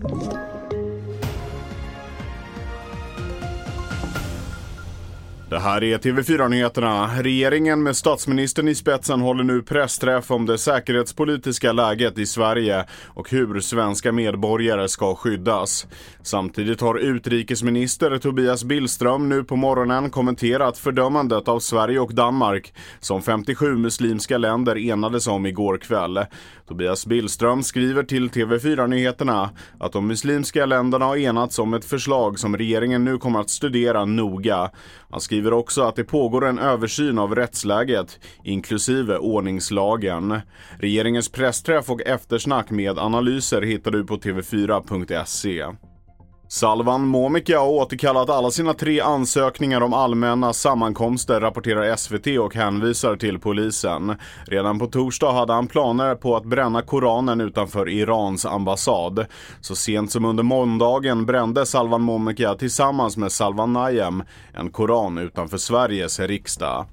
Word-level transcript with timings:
Thank 0.00 0.32
you. 0.32 0.47
Det 5.50 5.58
här 5.58 5.84
är 5.84 5.98
TV4-nyheterna. 5.98 7.10
Regeringen 7.22 7.82
med 7.82 7.96
statsministern 7.96 8.68
i 8.68 8.74
spetsen 8.74 9.20
håller 9.20 9.44
nu 9.44 9.62
pressträff 9.62 10.30
om 10.30 10.46
det 10.46 10.58
säkerhetspolitiska 10.58 11.72
läget 11.72 12.18
i 12.18 12.26
Sverige 12.26 12.84
och 13.06 13.30
hur 13.30 13.60
svenska 13.60 14.12
medborgare 14.12 14.88
ska 14.88 15.14
skyddas. 15.14 15.86
Samtidigt 16.22 16.80
har 16.80 16.98
utrikesminister 16.98 18.18
Tobias 18.18 18.64
Billström 18.64 19.28
nu 19.28 19.44
på 19.44 19.56
morgonen 19.56 20.10
kommenterat 20.10 20.78
fördömandet 20.78 21.48
av 21.48 21.60
Sverige 21.60 22.00
och 22.00 22.14
Danmark 22.14 22.74
som 23.00 23.22
57 23.22 23.76
muslimska 23.76 24.38
länder 24.38 24.78
enades 24.78 25.26
om 25.26 25.46
igår 25.46 25.78
kväll. 25.78 26.20
Tobias 26.68 27.06
Billström 27.06 27.62
skriver 27.62 28.02
till 28.02 28.30
TV4-nyheterna 28.30 29.50
att 29.78 29.92
de 29.92 30.06
muslimska 30.06 30.66
länderna 30.66 31.04
har 31.04 31.16
enats 31.16 31.58
om 31.58 31.74
ett 31.74 31.84
förslag 31.84 32.38
som 32.38 32.56
regeringen 32.56 33.04
nu 33.04 33.18
kommer 33.18 33.40
att 33.40 33.50
studera 33.50 34.04
noga. 34.04 34.70
Han 35.10 35.20
skriver 35.20 35.37
skriver 35.38 35.52
också 35.52 35.82
att 35.82 35.96
det 35.96 36.04
pågår 36.04 36.46
en 36.46 36.58
översyn 36.58 37.18
av 37.18 37.34
rättsläget, 37.34 38.20
inklusive 38.44 39.18
ordningslagen. 39.18 40.40
Regeringens 40.78 41.28
pressträff 41.28 41.90
och 41.90 42.02
eftersnack 42.02 42.70
med 42.70 42.98
analyser 42.98 43.62
hittar 43.62 43.90
du 43.90 44.04
på 44.04 44.16
tv4.se. 44.16 45.64
Salvan 46.50 47.06
Momika 47.06 47.58
har 47.58 47.68
återkallat 47.68 48.30
alla 48.30 48.50
sina 48.50 48.74
tre 48.74 49.00
ansökningar 49.00 49.80
om 49.80 49.92
allmänna 49.92 50.52
sammankomster, 50.52 51.40
rapporterar 51.40 51.96
SVT 51.96 52.26
och 52.38 52.54
hänvisar 52.54 53.16
till 53.16 53.38
polisen. 53.38 54.16
Redan 54.46 54.78
på 54.78 54.86
torsdag 54.86 55.32
hade 55.32 55.52
han 55.52 55.66
planer 55.66 56.14
på 56.14 56.36
att 56.36 56.44
bränna 56.44 56.82
Koranen 56.82 57.40
utanför 57.40 57.88
Irans 57.88 58.46
ambassad. 58.46 59.26
Så 59.60 59.76
sent 59.76 60.12
som 60.12 60.24
under 60.24 60.42
måndagen 60.42 61.26
brände 61.26 61.66
Salvan 61.66 62.02
Momika 62.02 62.54
tillsammans 62.54 63.16
med 63.16 63.32
Salvan 63.32 63.72
Nayem 63.72 64.22
en 64.54 64.70
koran 64.70 65.18
utanför 65.18 65.58
Sveriges 65.58 66.20
riksdag. 66.20 66.86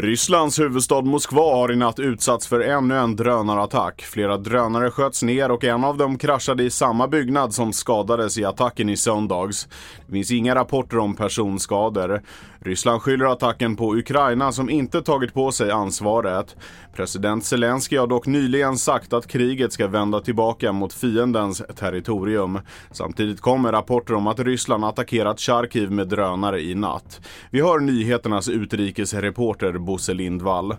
Rysslands 0.00 0.60
huvudstad 0.60 1.00
Moskva 1.00 1.54
har 1.54 1.72
i 1.72 1.76
natt 1.76 1.98
utsatts 1.98 2.46
för 2.46 2.60
ännu 2.60 2.96
en 2.96 3.16
drönarattack. 3.16 4.02
Flera 4.02 4.36
drönare 4.36 4.90
sköts 4.90 5.22
ner 5.22 5.50
och 5.50 5.64
en 5.64 5.84
av 5.84 5.96
dem 5.96 6.18
kraschade 6.18 6.62
i 6.62 6.70
samma 6.70 7.08
byggnad 7.08 7.54
som 7.54 7.72
skadades 7.72 8.38
i 8.38 8.44
attacken 8.44 8.88
i 8.88 8.96
söndags. 8.96 9.68
Det 10.06 10.12
finns 10.12 10.30
inga 10.30 10.54
rapporter 10.54 10.98
om 10.98 11.16
personskador. 11.16 12.22
Ryssland 12.60 13.02
skyller 13.02 13.26
attacken 13.26 13.76
på 13.76 13.96
Ukraina 13.96 14.52
som 14.52 14.70
inte 14.70 15.02
tagit 15.02 15.34
på 15.34 15.52
sig 15.52 15.70
ansvaret. 15.70 16.56
President 16.96 17.44
Zelensky 17.44 17.96
har 17.96 18.06
dock 18.06 18.26
nyligen 18.26 18.78
sagt 18.78 19.12
att 19.12 19.26
kriget 19.26 19.72
ska 19.72 19.86
vända 19.86 20.20
tillbaka 20.20 20.72
mot 20.72 20.92
fiendens 20.92 21.62
territorium. 21.76 22.60
Samtidigt 22.90 23.40
kommer 23.40 23.72
rapporter 23.72 24.14
om 24.14 24.26
att 24.26 24.40
Ryssland 24.40 24.84
attackerat 24.84 25.40
Charkiv 25.40 25.90
med 25.90 26.08
drönare 26.08 26.60
i 26.60 26.74
natt. 26.74 27.20
Vi 27.50 27.60
hör 27.60 27.78
nyheternas 27.78 28.48
utrikesreporter 28.48 29.78
Bosse 29.88 30.14
Lindvall. 30.14 30.76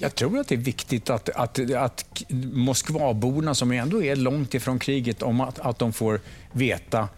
Jag 0.00 0.14
tror 0.14 0.38
att 0.38 0.48
det 0.48 0.54
är 0.54 0.58
viktigt 0.58 1.10
att, 1.10 1.28
att, 1.28 1.74
att 1.74 2.24
Moskvaborna, 2.52 3.54
som 3.54 3.72
ändå 3.72 4.02
är 4.02 4.16
långt 4.16 4.54
ifrån 4.54 4.78
kriget, 4.78 5.22
om 5.22 5.40
att, 5.40 5.58
att 5.58 5.78
de 5.78 5.92
får 5.92 6.20
veta 6.52 7.08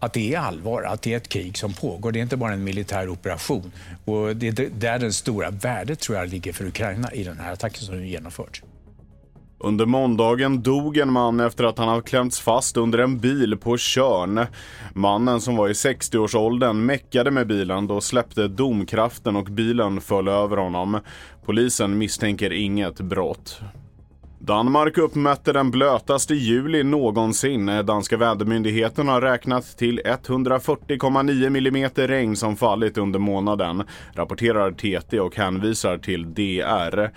att 0.00 0.12
det 0.12 0.34
är 0.34 0.38
allvar, 0.38 0.82
att 0.82 1.02
det 1.02 1.12
är 1.12 1.16
ett 1.16 1.28
krig 1.28 1.58
som 1.58 1.72
pågår. 1.72 2.12
Det 2.12 2.18
är 2.18 2.22
inte 2.22 2.36
bara 2.36 2.52
en 2.52 2.64
militär 2.64 3.08
operation. 3.08 3.72
Och 4.04 4.36
det 4.36 4.58
är 4.58 4.68
där 4.70 4.98
det 4.98 5.12
stora 5.12 5.50
värdet 5.50 6.00
tror 6.00 6.18
jag 6.18 6.28
ligger 6.28 6.52
för 6.52 6.66
Ukraina 6.66 7.12
i 7.12 7.24
den 7.24 7.38
här 7.38 7.52
attacken 7.52 7.82
som 7.82 7.96
nu 7.96 8.08
genomförts. 8.08 8.62
Under 9.58 9.86
måndagen 9.86 10.62
dog 10.62 10.96
en 10.96 11.12
man 11.12 11.40
efter 11.40 11.64
att 11.64 11.78
han 11.78 11.88
hade 11.88 12.02
klämts 12.02 12.40
fast 12.40 12.76
under 12.76 12.98
en 12.98 13.18
bil 13.18 13.56
på 13.56 13.76
Körn. 13.78 14.46
Mannen 14.94 15.40
som 15.40 15.56
var 15.56 15.68
i 15.68 15.72
60-årsåldern 15.72 16.86
meckade 16.86 17.30
med 17.30 17.46
bilen 17.46 17.86
då 17.86 18.00
släppte 18.00 18.48
domkraften 18.48 19.36
och 19.36 19.44
bilen 19.44 20.00
föll 20.00 20.28
över 20.28 20.56
honom. 20.56 21.00
Polisen 21.44 21.98
misstänker 21.98 22.52
inget 22.52 23.00
brott. 23.00 23.60
Danmark 24.38 24.98
uppmätte 24.98 25.52
den 25.52 25.70
blötaste 25.70 26.34
juli 26.34 26.82
någonsin. 26.84 27.66
Danska 27.66 28.16
vädermyndigheten 28.16 29.08
har 29.08 29.20
räknat 29.20 29.78
till 29.78 30.00
140,9 30.04 31.46
mm 31.46 31.90
regn 31.94 32.36
som 32.36 32.56
fallit 32.56 32.98
under 32.98 33.18
månaden, 33.18 33.82
rapporterar 34.14 34.72
TT 34.72 35.20
och 35.20 35.36
hänvisar 35.36 35.98
till 35.98 36.34
DR. 36.34 37.10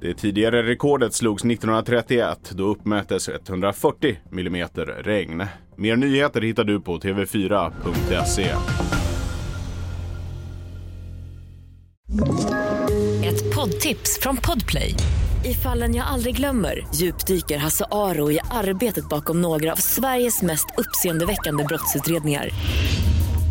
Det 0.00 0.14
tidigare 0.14 0.62
rekordet 0.62 1.14
slogs 1.14 1.44
1931. 1.44 2.50
Då 2.54 2.64
uppmättes 2.64 3.28
140 3.28 4.18
mm 4.32 4.68
regn. 5.04 5.46
Mer 5.76 5.96
nyheter 5.96 6.40
hittar 6.40 6.64
du 6.64 6.80
på 6.80 6.98
tv4.se. 6.98 8.54
Ett 13.24 13.54
poddtips 13.54 14.18
från 14.20 14.36
Podplay. 14.36 14.94
I 15.44 15.54
fallen 15.54 15.94
jag 15.94 16.06
aldrig 16.06 16.36
glömmer 16.36 16.86
djupdyker 16.94 17.58
Hasse 17.58 17.84
Aro 17.90 18.30
i 18.30 18.40
arbetet 18.50 19.08
bakom 19.08 19.40
några 19.40 19.72
av 19.72 19.76
Sveriges 19.76 20.42
mest 20.42 20.66
uppseendeväckande 20.76 21.64
brottsutredningar 21.64 22.48